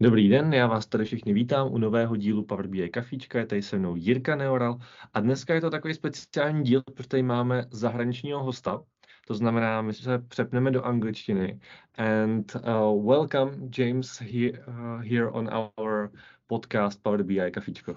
[0.00, 3.62] Dobrý den, já vás tady všichni vítám u nového dílu Power BI Kafíčka, je tady
[3.62, 4.78] se mnou Jirka Neoral
[5.14, 8.82] a dneska je to takový speciální díl, protože tady máme zahraničního hosta,
[9.26, 11.60] to znamená, my se přepneme do angličtiny.
[11.94, 16.10] And uh, welcome James here, uh, here on our
[16.46, 17.96] podcast Power BI Kafíčko.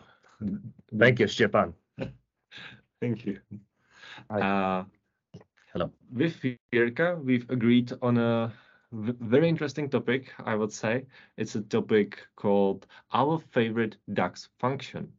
[0.99, 1.73] Thank you, Stepan.
[2.99, 3.33] Thank you.
[4.29, 4.85] Uh,
[5.73, 5.91] Hello.
[6.11, 8.53] with Jirka, we've agreed on a
[8.91, 11.05] very interesting topic, I would say.
[11.37, 15.13] It's a topic called our favorite DAX function.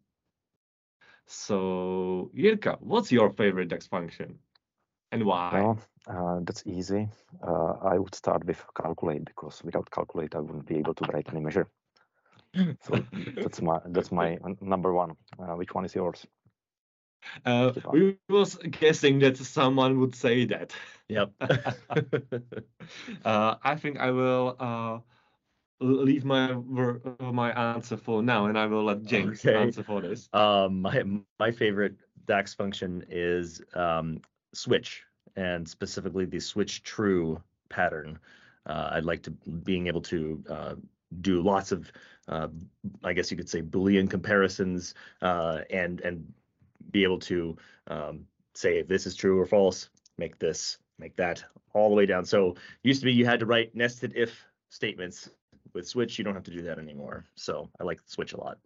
[1.26, 4.38] So, Jirka, what's your favorite DAX function
[5.12, 5.52] and why?
[5.52, 7.08] Well, uh, that's easy.
[7.46, 11.28] Uh, I would start with calculate because without calculate, I wouldn't be able to write
[11.30, 11.68] any measure.
[12.82, 13.02] So
[13.36, 15.16] that's my that's my number one.
[15.38, 16.26] Uh, which one is yours?
[17.44, 20.74] Uh, we was guessing that someone would say that.
[21.08, 21.32] Yep.
[23.24, 24.98] uh, I think I will uh,
[25.80, 26.54] leave my
[27.20, 29.54] my answer for now, and I will let James Okay.
[29.54, 30.28] answer for this.
[30.32, 31.02] um, my
[31.38, 34.20] my favorite DAX function is um,
[34.52, 35.04] switch,
[35.36, 38.18] and specifically the switch true pattern.
[38.66, 40.74] Uh, I'd like to being able to uh,
[41.20, 41.92] do lots of,
[42.28, 42.48] uh,
[43.02, 46.32] I guess you could say, Boolean comparisons, uh, and and
[46.92, 47.56] be able to
[47.88, 51.42] um, say if this is true or false, make this, make that,
[51.74, 52.24] all the way down.
[52.24, 55.30] So used to be you had to write nested if statements.
[55.74, 57.24] With switch, you don't have to do that anymore.
[57.34, 58.58] So I like switch a lot.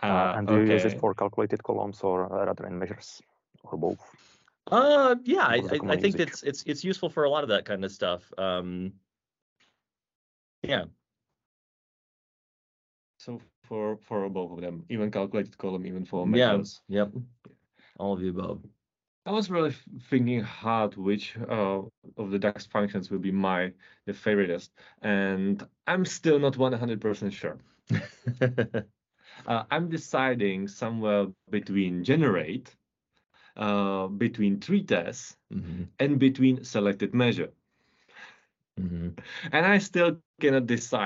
[0.00, 3.20] Uh, and do you use it for calculated columns or uh, rather in measures
[3.64, 3.98] or both?
[4.70, 6.28] Uh, yeah, I, What is the I, I think usage?
[6.28, 8.32] it's it's it's useful for a lot of that kind of stuff.
[8.38, 8.92] Um,
[10.62, 10.84] yeah,
[13.20, 16.82] So for for both of them, even calculated column, even for yeah, measures.
[16.88, 17.12] yep,
[17.98, 18.64] all of the above.
[19.26, 19.72] I was really
[20.10, 21.82] thinking hard which uh,
[22.18, 23.74] of the DAX functions will be my
[24.06, 24.70] the favoriteest,
[25.02, 27.58] and I'm still not 100% sure.
[29.46, 32.76] Uh, I'm deciding somewhere between generate,
[33.56, 37.52] uh, between TREATAS, hmm and between selected measure.
[38.80, 39.10] Hmm
[39.52, 41.02] And I still cannot decide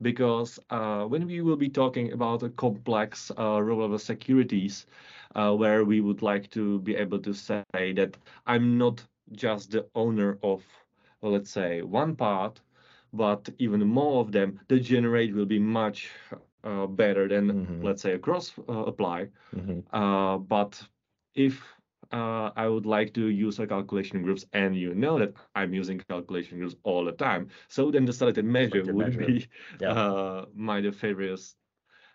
[0.00, 4.86] because uh, when we will be talking about a complex uh, row level securities,
[5.34, 8.16] uh, where we would like to be able to say that
[8.46, 10.64] I'm not just the owner of,
[11.20, 12.60] well, let's say, one part,
[13.12, 16.10] but even more of them, the generate will be much
[16.64, 17.82] uh, better than, Mhm.
[17.82, 19.28] let's say, a cross uh, apply.
[19.54, 20.88] hmm Uh, but
[21.34, 21.81] if
[22.12, 25.98] uh, I would like to use a calculation groups, and you know that I'm using
[25.98, 29.26] calculation groups all the time, so then the selected measure Selected would measure.
[29.26, 29.48] be
[29.80, 29.92] Yeah.
[29.92, 31.40] uh, my favorite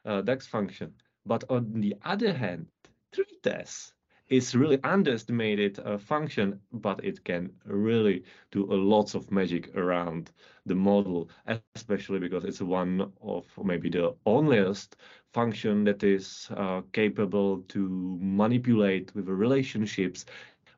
[0.06, 0.94] uh, DAX function.
[1.26, 2.68] But on the other hand,
[3.12, 3.94] TREATAS
[4.30, 10.32] is really underestimated uh, function, but it can really do a lots of magic around
[10.66, 14.94] the model, especially because it's one of maybe the onlyest
[15.32, 20.26] function that is uh, capable to manipulate with the relationships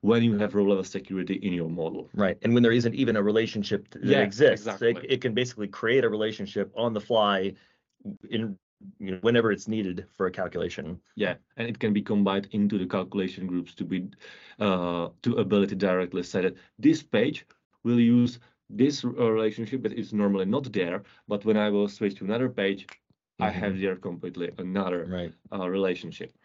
[0.02, 2.09] when you have row level security in your model.
[2.14, 5.68] Right, and when there isn't even a relationship that Yeah, exists, it, it can basically
[5.68, 7.54] create a relationship on the fly,
[8.30, 8.58] in
[9.00, 11.00] you know, whenever it's needed for a calculation.
[11.16, 14.09] Yeah, and it can be combined into the calculation groups to be
[14.59, 17.45] uh, to ability directly say that this page
[17.84, 22.25] will use this relationship that is normally not there, but when I will switch to
[22.25, 22.88] another page,
[23.40, 25.34] I have there completely another Right.
[25.51, 26.38] uh, relationship.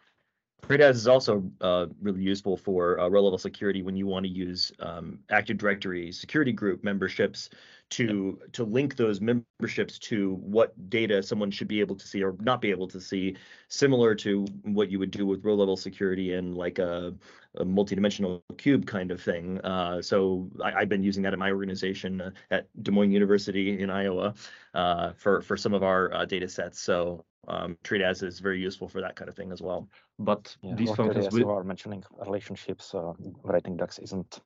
[0.66, 4.32] TREATAS is also uh, really useful for uh, row level security when you want to
[4.32, 7.50] use um, Active Directory security group memberships
[7.91, 12.34] to to link those memberships to what data someone should be able to see or
[12.41, 13.36] not be able to see,
[13.69, 17.14] similar to what you would do with row level security in like a,
[17.56, 19.60] a multidimensional cube kind of thing.
[19.60, 23.81] Uh, so I, I've been using that at my organization uh, at Des Moines University
[23.81, 24.34] in Iowa
[24.72, 26.81] uh, for for some of our uh, data sets.
[26.81, 29.88] So um, TREATAS is very useful for that kind of thing as well.
[30.19, 33.12] But Yeah, these functions we are mentioning relationships, uh,
[33.43, 34.41] writing DAX isn't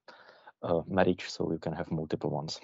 [0.62, 2.60] uh, marriage, so you can have multiple ones.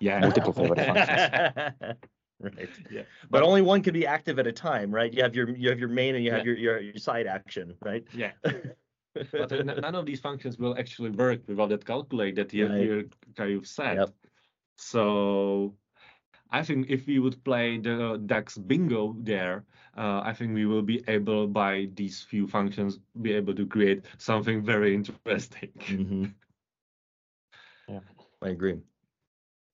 [0.00, 1.22] yeah multiple favorite functions.
[2.40, 2.70] right.
[2.90, 5.12] yeah But only one can be active at a time, right?
[5.12, 6.52] You have your you have your main and you have Yeah.
[6.52, 8.04] your, your your side action, right?
[8.12, 8.32] yeah.
[9.32, 12.80] But uh, none of these functions will actually work without that calculate that you Right.
[12.86, 13.96] you kind of said.
[13.98, 14.10] Yep.
[14.76, 15.74] So
[16.50, 19.64] I think if we would play the DAX bingo there,
[19.96, 24.04] uh, I think we will be able by these few functions be able to create
[24.18, 25.72] something very interesting.
[25.86, 26.24] hmm
[27.88, 28.00] Yeah.
[28.42, 28.80] I agree.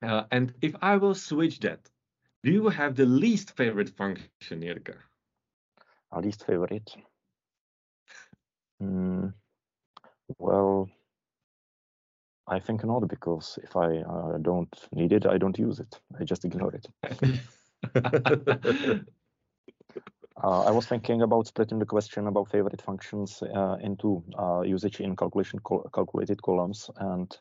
[0.02, 1.90] Uh, and if I will switch that,
[2.42, 4.74] do you have the least favorite function, Jirka?
[6.12, 6.96] Our least favorite.
[8.82, 9.32] Mm,
[10.38, 10.88] well,
[12.48, 16.00] I think not, because if I uh, don't need it, I don't use it.
[16.18, 16.86] I just ignore it.
[20.42, 25.00] Uh, I was thinking about splitting the question about favorite functions uh, into uh, usage
[25.00, 27.38] in calculation col calculated columns and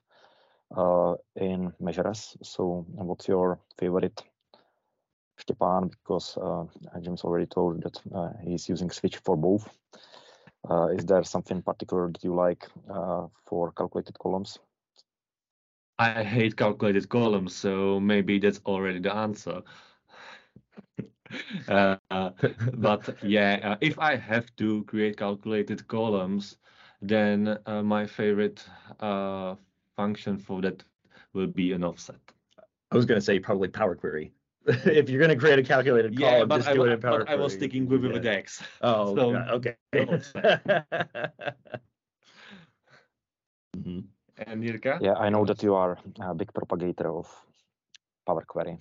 [0.78, 2.38] uh, in measures.
[2.42, 4.24] So what's your favorite
[5.38, 5.90] Stepan?
[5.90, 6.66] Because uh,
[7.02, 9.68] James already told that uh, he's using switch for both.
[10.98, 12.66] is there something particular that you like
[13.46, 14.60] for calculated columns?
[15.98, 19.62] I hate calculated columns, so maybe that's already the answer.
[21.70, 21.98] uh,
[22.74, 26.58] but yeah, uh, if I have to create calculated columns,
[27.02, 28.66] then uh, my favorite
[29.00, 29.56] uh,
[29.96, 30.84] function for that
[31.34, 32.20] will be an offset.
[32.92, 34.34] I was going to say probably Power Query.
[34.68, 37.00] if you're going to create a calculated yeah, column, but just I, do it in
[37.00, 38.20] Power but I was sticking with, with yeah.
[38.22, 38.64] DAX.
[38.82, 39.76] Oh, So, okay.
[43.84, 44.00] hmm
[44.38, 45.00] And Jirka?
[45.02, 47.28] Yeah, I know that you are a big propagator of
[48.26, 48.80] Power Query.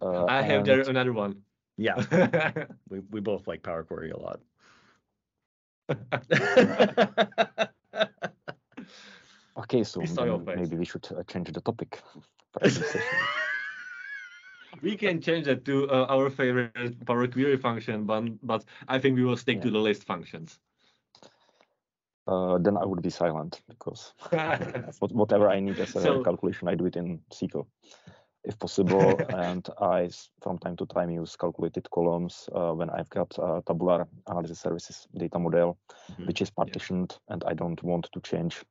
[0.00, 1.42] Uh, I have there and- another one.
[1.76, 1.96] Yeah,
[2.88, 4.40] we, we both like Power Query a lot.
[9.54, 10.56] Okay, so We saw your then face.
[10.70, 12.00] maybe we should uh, change the topic.
[12.52, 13.00] for this session.
[14.80, 19.16] we can change that to uh, our favorite Power Query function, but, but I think
[19.16, 20.58] we will stick to the list functions.
[22.26, 24.12] Uh, then I would be silent because
[25.10, 27.66] whatever I need as a So- calculation, I do it in SQL
[28.44, 29.18] if possible.
[29.36, 30.10] and I,
[30.40, 35.06] from time to time, use calculated columns uh, when I've got a tabular analysis services
[35.16, 35.78] data model,
[36.10, 36.26] Mhm.
[36.26, 38.64] which is partitioned, and I don't want to change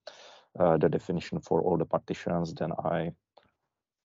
[0.60, 2.54] uh, the definition for all the partitions.
[2.54, 3.12] Then I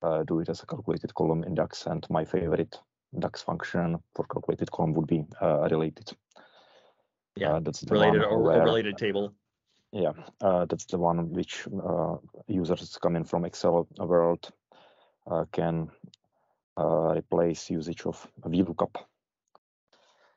[0.03, 2.79] uh, do it as a calculated column in DAX, and my favorite
[3.19, 6.13] DAX function for calculated column would be uh, related.
[7.37, 9.35] Yeah, Uh, that's the related one or where- a related table.
[9.93, 12.17] yeah, uh, that's the one which uh,
[12.49, 14.51] users coming from Excel world
[15.27, 15.91] uh, can
[16.79, 18.97] uh, replace usage of VLOOKUP.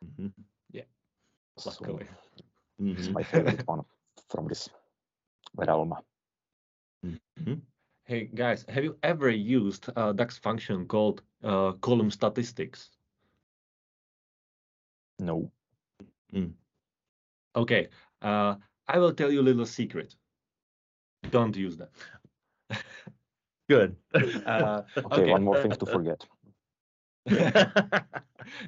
[0.03, 0.33] Mhm.
[1.57, 2.07] So Luckily.
[2.79, 3.13] it's Mhm.
[3.13, 3.83] my favorite one
[4.29, 4.69] from this
[5.55, 5.93] realm.
[7.03, 7.61] Mhm.
[8.05, 12.91] Hey guys, have you ever used a DAX function called uh, column statistics?
[15.19, 15.51] No,
[17.55, 17.87] Okay,
[18.21, 18.55] uh,
[18.87, 20.15] I will tell you a little secret.
[21.31, 21.91] Don't use that.
[23.69, 23.95] Good.
[24.45, 25.31] Uh, okay, Okay.
[25.31, 26.25] one more thing to forget.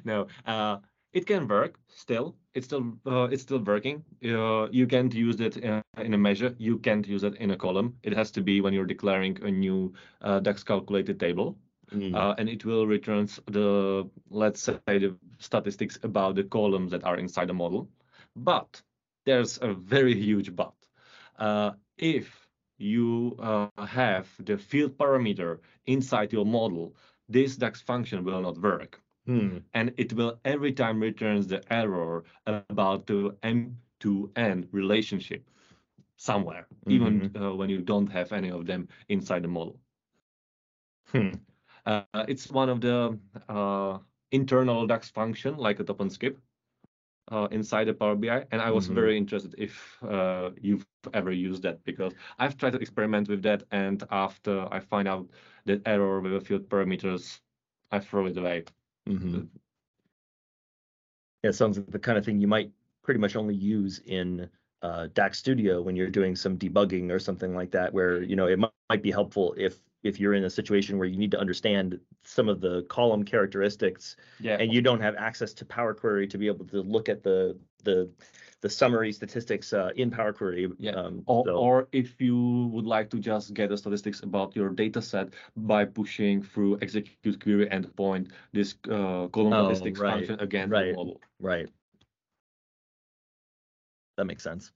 [0.04, 0.78] no, uh,
[1.12, 2.36] it can work still.
[2.54, 4.04] It's still uh, it's still working.
[4.24, 6.54] Uh, you can't use it in, in a measure.
[6.58, 7.96] You can't use it in a column.
[8.02, 11.56] It has to be when you're declaring a new uh, DAX calculated table.
[11.92, 12.14] Mm.
[12.14, 17.18] uh, and it will return the let's say the statistics about the columns that are
[17.18, 17.86] inside the model.
[18.36, 18.82] But
[19.24, 20.74] there's a very huge but.
[21.38, 22.48] Uh, if
[22.78, 26.94] you uh, have the field parameter inside your model,
[27.28, 29.58] this DAX function will not work, Hmm.
[29.74, 35.48] and it will every time returns the error about the M to N relationship
[36.16, 39.78] somewhere, even uh, when you don't have any of them inside the model.
[41.12, 41.30] Hmm.
[41.86, 43.18] Uh, it's one of the
[43.48, 43.98] uh,
[44.30, 46.36] internal DAX function, like a TOPNSKIP,
[47.30, 48.46] uh, inside the Power BI.
[48.50, 48.94] And I was Mhm.
[48.94, 53.64] very interested if uh, you've ever used that because I've tried to experiment with that,
[53.70, 55.30] and after I find out
[55.64, 57.40] that error with the field parameters,
[57.90, 58.64] I throw it away.
[59.08, 59.48] Mhm.
[61.42, 64.48] Yeah, it sounds like the kind of thing you might pretty much only use in
[64.82, 68.46] uh, DAX Studio when you're doing some debugging or something like that, where you know
[68.46, 71.38] it might, might be helpful if if you're in a situation where you need to
[71.38, 74.56] understand some of the column characteristics Yeah.
[74.60, 77.56] and you don't have access to Power Query to be able to look at the
[77.84, 78.08] the
[78.60, 80.68] the summary statistics uh, in Power Query.
[80.78, 80.92] Yeah.
[80.92, 84.68] Um, Or, so- or if you would like to just get the statistics about your
[84.70, 90.38] data set by pushing through execute query endpoint this uh, column Oh, statistics right, function
[90.40, 90.90] again right.
[90.90, 91.20] the model.
[91.40, 91.68] right.
[94.16, 94.72] That makes sense.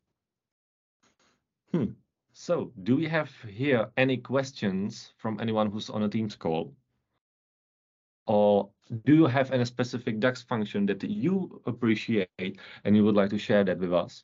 [2.38, 6.76] So, do we have here any questions from anyone who's on a Teams call?
[8.26, 8.71] Or
[9.05, 12.28] do you have any specific DAX function that you appreciate
[12.85, 14.23] and you would like to share that with us?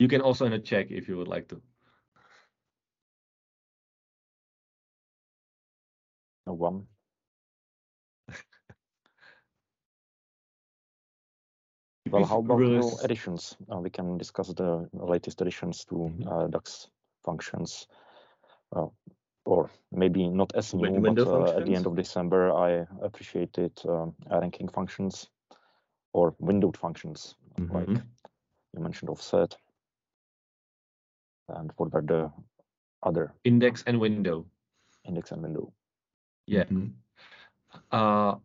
[0.00, 1.62] You can also in a check if you would like to.
[6.48, 6.88] No one.
[12.10, 13.56] Well, how about new additions?
[13.72, 16.26] Uh, we can discuss the latest additions to Mhm.
[16.26, 16.90] uh, DAX
[17.24, 17.88] functions.
[18.76, 18.88] Uh,
[19.46, 23.72] or maybe not as new, window but uh, at the end of December, I appreciated
[23.86, 25.30] um, ranking functions
[26.12, 27.36] or windowed functions,
[27.70, 28.02] like Mhm.
[28.72, 29.56] you mentioned offset.
[31.48, 32.32] And what were the
[33.02, 34.46] other Index and window.
[35.04, 35.72] index and window?
[36.46, 36.64] Yeah.
[36.64, 36.94] Mhm.
[37.92, 38.36] Uh,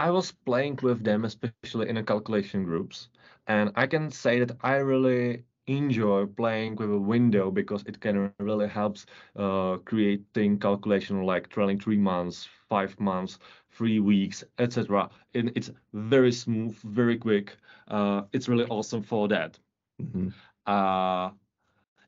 [0.00, 3.08] I was playing with them, especially in the calculation groups,
[3.46, 8.32] and I can say that I really enjoy playing with a window because it can
[8.40, 13.38] really helps uh, creating calculation like trailing three months, five months,
[13.70, 15.10] three weeks, etc.
[15.34, 17.56] And it's very smooth, very quick.
[17.88, 19.58] Uh, it's really awesome for that.
[20.02, 20.32] Mhm.
[20.66, 21.30] Uh,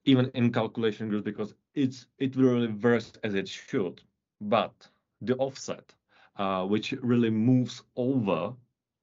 [0.05, 4.03] even in calculation groups because it's it really works as it should.
[4.41, 4.89] But
[5.21, 5.95] the offset,
[6.39, 8.55] which really moves over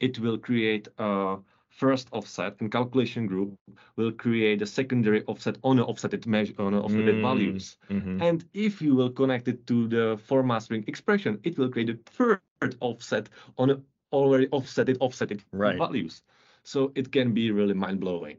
[0.00, 1.36] it will create a
[1.68, 3.54] first offset and calculation group
[3.96, 7.22] will create a secondary offset on a offsetted measure on a offsetted Mm.
[7.22, 7.76] values.
[7.88, 8.20] Mhm.
[8.20, 11.98] And if you will connect it to the format string expression, it will create a
[12.06, 13.28] third offset
[13.58, 13.80] on a
[14.12, 15.78] already offsetted offsetted Right.
[15.78, 16.22] values.
[16.64, 18.38] So it can be really mind blowing.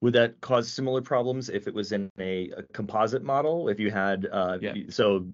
[0.00, 3.68] Would that cause similar problems if it was in a, a composite model?
[3.68, 4.74] If you had, uh, Yeah.
[4.88, 5.26] so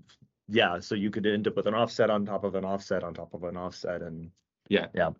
[0.49, 3.15] yeah, so you could end up with an offset on top of an offset on
[3.15, 4.31] top of an offset, and
[4.69, 5.11] yeah, yeah.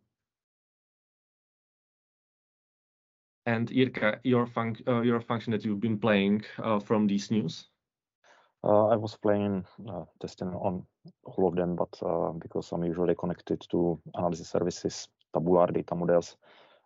[3.47, 7.69] And Jirka, your func uh, your function that you've been playing uh, from these news.
[8.65, 10.87] Uh, I was playing uh, testing on
[11.25, 16.37] all of them, but uh, because I'm usually connected to analysis services, tabular data models,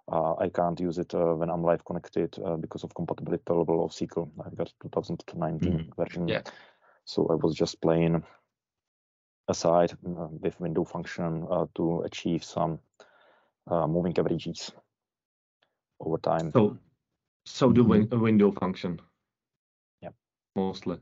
[0.08, 3.90] I can't use it uh, when I'm live connected uh, because of compatibility level of
[3.90, 4.30] SQL.
[4.44, 6.28] I've got 2019 version.
[6.28, 6.42] Yeah.
[7.04, 8.22] So I was just playing
[9.48, 12.78] aside uh, with window function uh, to achieve some
[13.68, 14.72] uh, moving averages
[16.00, 16.52] over time.
[16.52, 16.78] So,
[17.44, 19.00] so the win window function.
[20.02, 20.14] Yep.
[20.54, 20.98] Mostly.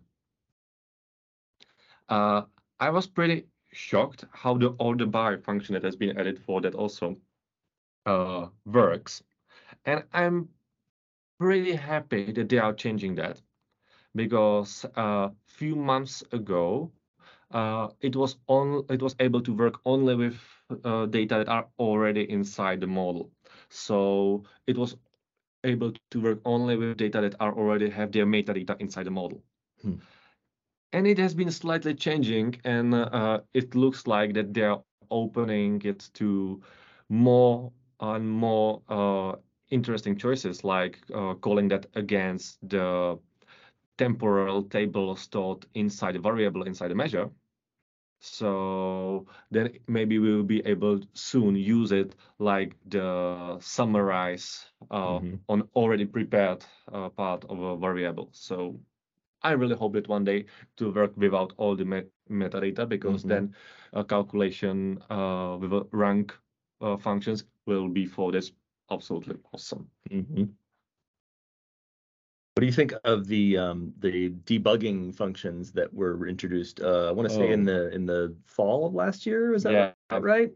[2.09, 2.43] Uh,
[2.81, 6.75] I was pretty shocked how the order by function that has been added for that
[6.75, 7.17] also
[8.07, 9.23] uh, works,
[9.85, 10.49] and I'm
[11.39, 13.41] pretty happy that they are changing that
[14.15, 16.91] because a uh, few months ago
[17.51, 20.41] uh, it was on it was able to work only with
[20.85, 23.31] uh, data that are already inside the model.
[23.69, 24.97] So it was
[25.65, 29.43] able to work only with data that are already have their metadata inside the model.
[29.83, 29.95] Hmm.
[30.93, 34.79] And it has been slightly changing, and uh, it looks like that they're
[35.11, 36.63] opening it to
[37.09, 37.73] more
[38.13, 39.37] and more uh,
[39.71, 43.19] interesting choices, like uh, calling that against the
[43.99, 47.31] temporal table stored inside a variable inside a measure.
[48.21, 55.21] So then maybe we will be able to soon use it like the summarize uh,
[55.21, 55.45] Mhm.
[55.49, 58.29] on already prepared uh, part of a variable.
[58.33, 58.81] So
[59.43, 60.47] I really hope that one day
[60.77, 63.25] to work without all the met metadata because Mhm.
[63.25, 63.55] then
[63.93, 66.37] a calculation uh, with a rank
[66.81, 68.53] uh, functions will be for this
[68.91, 69.89] absolutely awesome.
[70.11, 70.49] Mhm.
[72.55, 76.81] What do you think of the um, the debugging functions that were introduced?
[76.81, 77.73] Uh, I want to say in Oh.
[77.73, 79.55] the in the fall of last year.
[79.55, 79.73] Is that
[80.11, 80.19] Yeah.
[80.19, 80.53] right?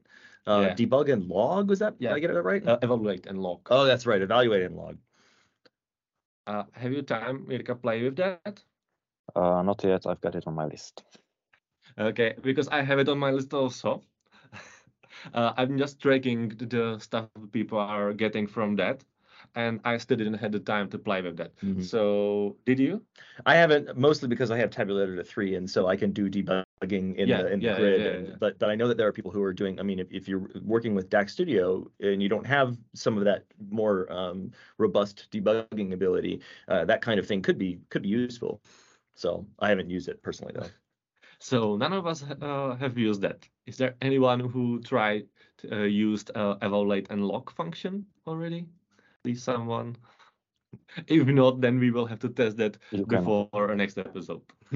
[0.47, 0.75] Uh, Yeah.
[0.75, 1.99] Debug and log was that?
[1.99, 2.15] Did Yeah.
[2.15, 2.65] I get it right?
[2.67, 3.67] Uh, evaluate and log.
[3.71, 4.23] oh, that's right.
[4.23, 4.99] Evaluate and log.
[6.47, 8.63] Uh, have you time, Jirka, play with that?
[9.35, 10.07] Uh, not yet.
[10.07, 11.03] I've got it on my list.
[11.99, 14.03] Okay, because I have it on my list also.
[15.35, 19.05] Uh, I'm just tracking the- the stuff people are getting from that,
[19.55, 21.57] and I still didn't have the time to play with that.
[21.63, 21.83] Mhm.
[21.83, 23.05] So, did you?
[23.47, 27.17] I haven't mostly because I have Tabular Editor three, and so I can do debugging
[27.17, 28.01] in Yeah, the in yeah, yeah, grid.
[28.01, 28.39] yeah, and.
[28.41, 29.81] But but I know that there are people who are doing.
[29.81, 33.25] I mean, if, if you're working with DAX Studio and you don't have some of
[33.25, 38.09] that more um, robust debugging ability, uh, that kind of thing could be could be
[38.09, 38.61] useful.
[39.15, 40.71] So I haven't used it personally though.
[41.41, 43.49] So none of us uh, have used that.
[43.67, 45.29] Is there anyone who tried
[45.71, 48.67] uh, used uh, evaluate and log function already?
[49.23, 49.97] Please, someone.
[51.07, 54.43] If not, then we will have to test that You can, before our next episode.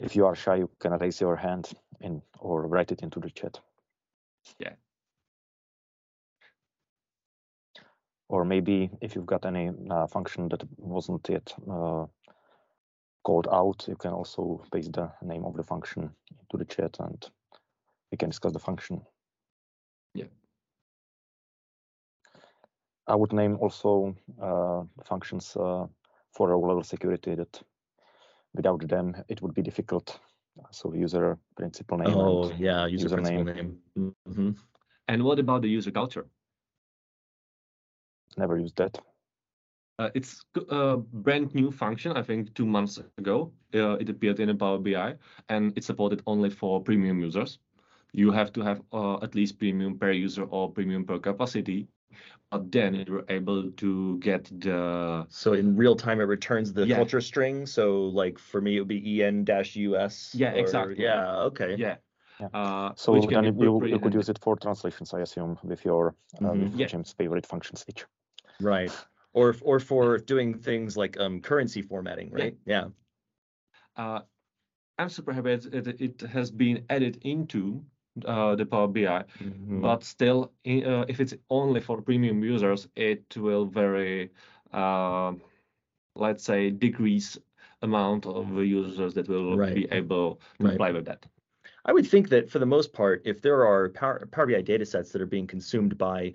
[0.00, 1.70] if you are shy, you can raise your hand
[2.00, 3.60] in or write it into the chat.
[4.58, 4.74] Yeah.
[8.28, 12.06] Or maybe if you've got any uh, function that wasn't yet uh,
[13.24, 17.30] called out, you can also paste the name of the function into the chat and
[18.12, 19.02] we can discuss the function.
[20.14, 20.26] Yeah.
[23.06, 25.86] I would name also uh, functions uh,
[26.32, 27.62] for row level security that
[28.54, 30.18] without them it would be difficult.
[30.70, 32.14] So user principal name.
[32.16, 33.76] Oh and yeah, user principal username.
[33.96, 34.14] name.
[34.26, 34.50] hmm
[35.08, 36.26] and what about the user culture?
[38.36, 38.98] never used that.
[39.98, 42.12] Uh, it's a brand new function.
[42.16, 45.14] I think two months ago, uh, it appeared in a Power BI,
[45.48, 47.58] and it's supported only for premium users.
[48.16, 51.88] you have to have uh, at least premium per user or premium per capacity
[52.50, 56.96] but then you're able to get the So in real time, it returns the Yeah.
[56.96, 57.66] filter string.
[57.66, 57.84] So
[58.22, 60.32] like for me, it would be en dash us.
[60.32, 61.02] Yeah, or- exactly.
[61.02, 61.48] Yeah.
[61.50, 61.74] Okay.
[61.76, 61.96] yeah
[62.40, 62.50] Yeah.
[62.54, 65.84] uh So which can then you, you could use it for translations, I assume, with
[65.84, 66.62] your uh, Mhm.
[66.62, 66.86] with Yeah.
[66.86, 68.06] James' favorite function switch.
[68.60, 68.94] Right.
[69.34, 72.56] Or or for doing things like um currency formatting, right?
[72.66, 72.88] Yeah.
[73.96, 74.20] uh,
[74.98, 77.84] I'm super happy it, it, it has been added into
[78.26, 79.82] uh, the Power BI, Mhm.
[79.82, 84.30] but still, uh, if it's only for premium users, it will very,
[84.72, 85.34] uh,
[86.16, 87.38] let's say, decrease
[87.82, 89.74] amount of users that will Right.
[89.74, 90.78] be able to Right.
[90.78, 91.26] play with that.
[91.86, 94.86] I would think that for the most part, if there are Power, Power BI data
[94.86, 96.34] sets that are being consumed by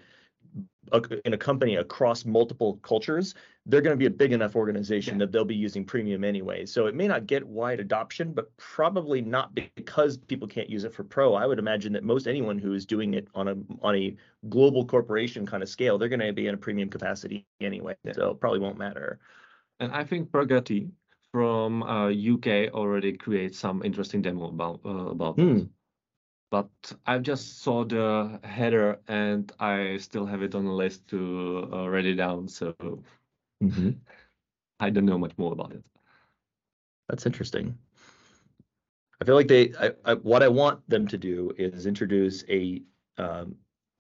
[1.26, 5.20] in a company across multiple cultures, they're going to be a big enough organization Yeah.
[5.26, 6.66] that they'll be using premium anyway.
[6.66, 10.94] So it may not get wide adoption, but probably not because people can't use it
[10.94, 11.36] for pro.
[11.36, 14.16] I would imagine that most anyone who is doing it on a on a
[14.50, 17.96] global corporation kind of scale, they're going to be in a premium capacity anyway.
[18.04, 18.14] Yeah.
[18.14, 19.20] So it probably won't matter.
[19.80, 20.90] And I think Pragati
[21.32, 25.66] from uh, UK already creates some interesting demo about uh, about Hmm.
[26.52, 26.70] But
[27.06, 31.90] I just saw the header and I still have it on the list to uh,
[31.90, 32.48] write it down.
[32.48, 32.76] So
[33.64, 33.92] Mm-hmm.
[34.80, 35.84] I don't know much more about it.
[37.10, 37.78] That's interesting.
[39.22, 42.82] I feel like they, I, I, what I want them to do is introduce a
[43.18, 43.56] um,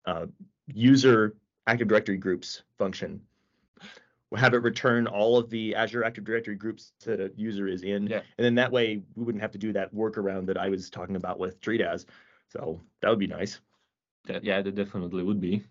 [0.06, 0.26] uh,
[0.66, 1.36] user
[1.66, 3.20] Active Directory groups function.
[4.34, 7.84] We'll have it return all of the Azure Active Directory groups that a user is
[7.84, 8.22] in, Yeah.
[8.36, 11.14] and then that way we wouldn't have to do that workaround that I was talking
[11.14, 12.06] about with TREATAS.
[12.48, 13.60] So that would be nice.
[14.24, 15.62] That, yeah, that definitely would be.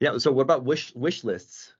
[0.00, 0.18] Yeah.
[0.18, 1.74] So what about wish wish lists?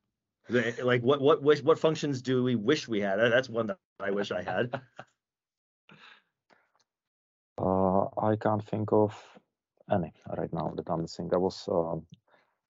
[0.48, 3.16] Like what what wish what functions do we wish we had?
[3.16, 4.80] That's one that I wish I had.
[7.58, 9.12] Uh, I can't think of
[9.92, 11.28] any right now that I'm missing.
[11.34, 11.96] I was uh,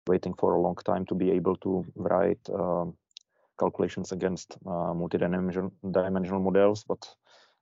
[0.09, 2.97] waiting for a long time to be able to write um,
[3.59, 7.14] calculations against uh, multi-dimensional models, but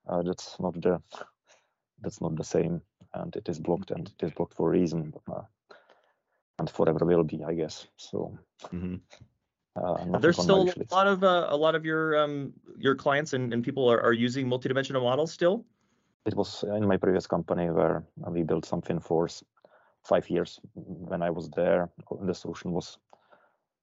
[0.08, 1.02] uh, that's not the
[2.02, 2.82] that's not the same,
[3.14, 5.42] and it is blocked, and it is blocked for a reason, uh,
[6.58, 7.86] and forever will be, I guess.
[7.96, 8.38] So
[8.72, 9.00] Mhm.
[9.76, 13.52] uh, There's still a lot of uh, a lot of your um your clients and,
[13.52, 15.64] and people are, are using multidimensional models still.
[16.26, 19.28] It was in my previous company where we built something for
[20.08, 20.60] five years.
[20.74, 21.88] When I was there,
[22.26, 22.98] the solution was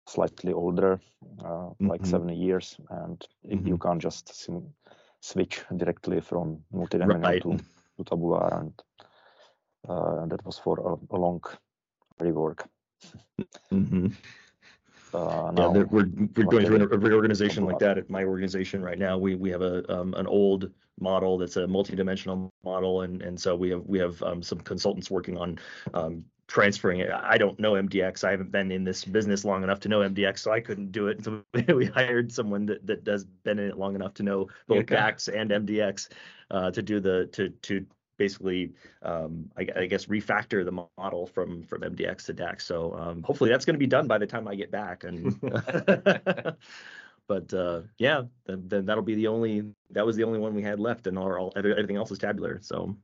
[0.07, 1.01] slightly older,
[1.45, 2.11] uh, like Mhm.
[2.11, 4.75] seven years, and y- you can't just sim-
[5.21, 7.43] switch directly from multidimensional Right.
[7.43, 7.59] to,
[7.97, 8.73] to tabular, and
[9.89, 11.41] uh, that was for a, a long
[12.21, 12.67] rework.
[13.73, 14.07] Mm-hmm.
[15.15, 18.83] Uh, Yeah, now, there- we're we're going through a reorganization like that at my organization
[18.83, 19.19] right now.
[19.19, 20.71] We we have a um, an old
[21.01, 25.11] model that's a multidimensional model, and and so we have we have um, some consultants
[25.11, 25.59] working on
[25.95, 27.11] um, transferring it.
[27.11, 28.25] I don't know MDX.
[28.25, 31.09] I haven't been in this business long enough to know MDX, so I couldn't do
[31.09, 31.25] it.
[31.67, 34.79] So we hired someone that that does been in it long enough to know both
[34.81, 34.95] Okay.
[34.95, 36.09] DAX and MDX
[36.51, 38.73] uh, to do the to to basically
[39.03, 42.65] um, I, I guess refactor the model from from MDX to DAX.
[42.65, 45.05] So um, hopefully that's going to be done by the time I get back.
[45.05, 45.41] And
[47.27, 50.63] but uh, yeah, then, then that'll be the only that was the only one we
[50.63, 52.59] had left, and all, all everything else is tabular.
[52.63, 52.97] So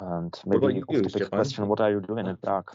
[0.00, 1.28] and about maybe you, off-topic Stefan?
[1.28, 2.74] question: What are you doing in Prague,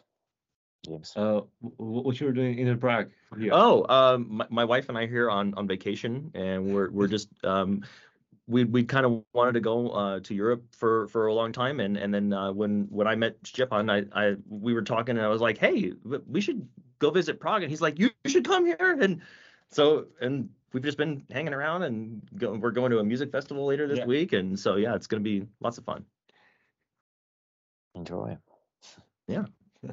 [0.85, 1.13] James?
[1.15, 3.09] Uh, wh- wh- what you're doing in Prague?
[3.37, 3.51] here?
[3.53, 7.29] oh, um, my, my wife and I here on on vacation, and we're we're just
[7.43, 7.83] um,
[8.47, 11.79] we we kind of wanted to go uh, to Europe for for a long time,
[11.79, 15.25] and and then uh, when when I met Stepan, I I we were talking, and
[15.25, 15.93] I was like, hey,
[16.27, 16.67] we should
[16.99, 19.21] go visit Prague, and he's like, you, you should come here, and
[19.71, 23.65] so and we've just been hanging around, and go, we're going to a music festival
[23.65, 24.05] later this Yeah.
[24.05, 26.05] week, and so yeah, it's gonna be lots of fun.
[27.95, 28.37] Enjoy.
[29.27, 29.45] Yeah.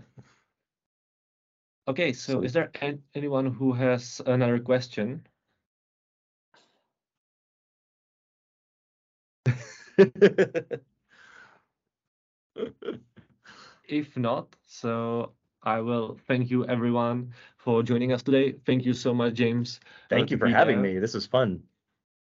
[1.88, 5.26] okay, so So- is there an- anyone who has another question?
[13.88, 18.52] If not, so I will thank you everyone for joining us today.
[18.66, 19.81] Thank you so much, James.
[20.09, 20.94] Thank you for having there.
[20.94, 21.00] me.
[21.00, 21.62] This was fun.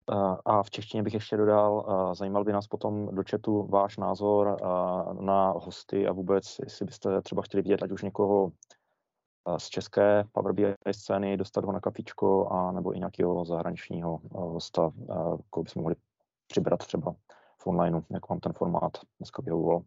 [0.08, 3.96] Uh, A v češtině bych ještě dodal, uh, zajímal by nás potom do chatu váš
[3.96, 9.56] názor uh, na hosty a vůbec, jestli byste třeba chtěli vidět ať už někoho uh,
[9.56, 14.52] z české Power BI scény, dostat ho na kafičko, a nebo i nějakého zahraničního uh,
[14.52, 15.96] hosta, uh, koho bychom mohli
[16.46, 17.14] přibrat třeba
[17.58, 19.82] v onlineu, jak vám ten formát dneska vyhovoval.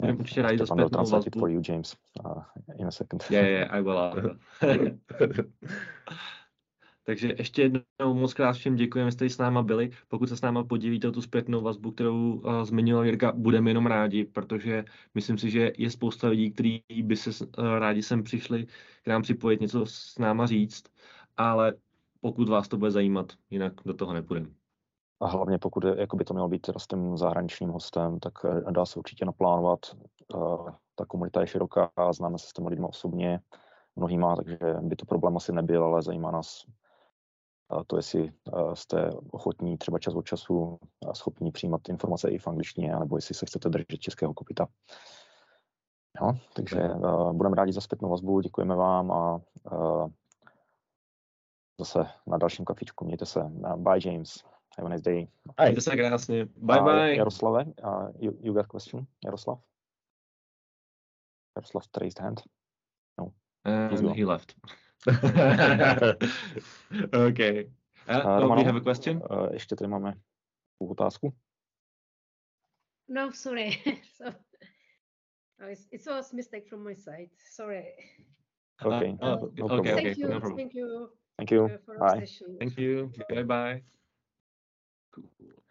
[0.00, 2.42] Budeme určitě rádi za Stefan will translate it for you, James, uh,
[2.78, 3.24] in a second.
[3.30, 3.98] Yeah, yeah, I will.
[3.98, 4.98] I.
[7.04, 9.90] Takže ještě jednou moc krát všem děkujeme, že jste s náma byli.
[10.08, 14.24] Pokud se s náma podívíte tu zpětnou vazbu, kterou uh, zmiňoval Jirka, budeme jenom rádi,
[14.24, 18.66] protože myslím si, že je spousta lidí, kteří by se uh, rádi sem přišli
[19.02, 20.84] k nám připojit, něco s náma říct,
[21.36, 21.74] ale
[22.20, 24.48] pokud vás to bude zajímat, jinak do toho nepůjdeme.
[25.22, 28.72] A hlavně pokud je, jako by to mělo být s tím zahraničním hostem, tak eh,
[28.72, 29.78] dá se určitě naplánovat.
[30.94, 33.40] Ta komunita je široká, známe se s těmi lidmi osobně,
[33.96, 36.64] mnohýma, takže by to problém asi nebyl, ale zajímá nás
[37.86, 38.32] to, jestli
[38.74, 43.34] jste ochotní třeba čas od času a schopní přijímat informace i v angličtině, nebo jestli
[43.34, 44.66] se chcete držet českého kopita.
[46.20, 49.40] Jo, takže uh, budeme rádi za zpětnou vazbu, děkujeme vám a
[49.72, 50.08] uh,
[51.80, 53.04] zase na dalším kafičku.
[53.04, 53.42] Mějte se.
[53.76, 54.44] Bye, James.
[54.78, 55.28] Have a nice day.
[55.62, 56.44] Mějte se krásně.
[56.44, 57.16] Bye, uh, bye.
[57.16, 59.06] Jaroslave, uh, you, you got question?
[59.24, 59.58] Jaroslav?
[61.56, 62.40] Jaroslav raised hand.
[63.18, 63.32] No.
[63.64, 64.56] And he left.
[67.12, 67.70] okay.
[68.08, 69.22] Uh, uh, Romano, we have a question?
[69.30, 70.14] Uh, ještě tady máme
[70.78, 71.34] otázku.
[73.08, 73.70] No, sorry.
[74.16, 74.24] so,
[75.60, 77.30] no, it's, it's a mistake from my side.
[77.54, 77.84] Sorry.
[78.84, 79.18] Okay.
[79.20, 80.28] Uh, no okay, okay, thank you.
[80.28, 80.56] No problem.
[80.56, 81.10] Thank you.
[81.36, 81.68] Thank you.
[81.84, 82.20] for Bye.
[82.20, 82.56] session.
[82.58, 83.10] Thank you.
[83.28, 83.82] Bye bye.
[85.12, 85.61] Cool.